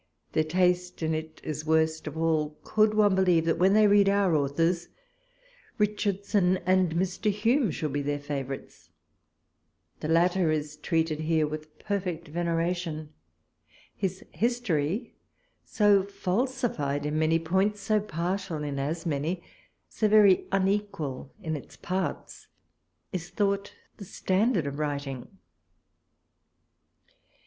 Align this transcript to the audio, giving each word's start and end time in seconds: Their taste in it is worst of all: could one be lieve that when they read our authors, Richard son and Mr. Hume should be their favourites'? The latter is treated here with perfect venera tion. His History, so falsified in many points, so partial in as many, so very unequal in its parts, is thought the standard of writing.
Their 0.31 0.43
taste 0.45 1.03
in 1.03 1.13
it 1.13 1.39
is 1.43 1.63
worst 1.63 2.07
of 2.07 2.17
all: 2.17 2.57
could 2.63 2.95
one 2.95 3.13
be 3.13 3.21
lieve 3.21 3.45
that 3.45 3.59
when 3.59 3.73
they 3.73 3.85
read 3.85 4.09
our 4.09 4.33
authors, 4.35 4.87
Richard 5.77 6.25
son 6.25 6.57
and 6.65 6.95
Mr. 6.95 7.29
Hume 7.29 7.69
should 7.69 7.93
be 7.93 8.01
their 8.01 8.17
favourites'? 8.17 8.89
The 9.99 10.07
latter 10.07 10.49
is 10.49 10.75
treated 10.77 11.19
here 11.19 11.45
with 11.45 11.77
perfect 11.77 12.33
venera 12.33 12.75
tion. 12.75 13.13
His 13.95 14.25
History, 14.31 15.13
so 15.63 16.01
falsified 16.01 17.05
in 17.05 17.19
many 17.19 17.37
points, 17.37 17.81
so 17.81 17.99
partial 17.99 18.63
in 18.63 18.79
as 18.79 19.05
many, 19.05 19.43
so 19.87 20.07
very 20.07 20.47
unequal 20.51 21.31
in 21.43 21.55
its 21.55 21.77
parts, 21.77 22.47
is 23.13 23.29
thought 23.29 23.75
the 23.97 24.05
standard 24.05 24.65
of 24.65 24.79
writing. 24.79 25.37